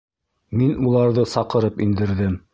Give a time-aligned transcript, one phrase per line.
[0.61, 2.37] Мин уларҙы саҡырып индерҙем.